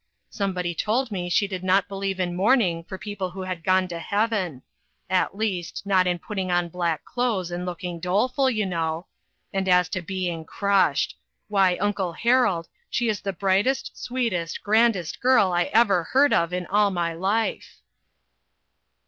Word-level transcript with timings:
Somebody 0.31 0.73
told 0.73 1.11
me 1.11 1.29
she 1.29 1.47
did 1.47 1.63
not 1.63 1.87
believe 1.87 2.19
in 2.19 2.35
mourning 2.35 2.83
for 2.83 2.97
people 2.97 3.29
who 3.29 3.41
had 3.43 3.63
gone 3.63 3.87
to 3.89 3.99
heaven; 3.99 4.63
at 5.11 5.37
least, 5.37 5.85
not 5.85 6.07
in 6.07 6.17
putting 6.17 6.49
on 6.49 6.69
black 6.69 7.01
RECOGNITION. 7.05 7.45
375 7.45 7.45
clothes 7.45 7.51
and 7.51 7.65
looking 7.67 7.99
doleful, 7.99 8.49
you 8.49 8.65
know. 8.65 9.05
And 9.53 9.69
as 9.69 9.89
to 9.89 10.01
being 10.01 10.43
crushed! 10.43 11.15
why, 11.49 11.75
uncle 11.77 12.13
Harold, 12.13 12.67
she 12.89 13.09
is 13.09 13.21
the 13.21 13.31
brightest, 13.31 13.95
sweetest, 13.95 14.63
grandest 14.63 15.21
girl 15.21 15.51
I 15.51 15.65
ever 15.65 16.01
heard 16.05 16.33
of 16.33 16.51
in 16.51 16.65
all 16.65 16.89
my 16.89 17.13
life." 17.13 17.77